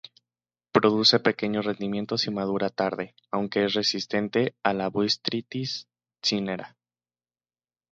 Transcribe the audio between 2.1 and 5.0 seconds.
y madura tarde, aunque es resistente a la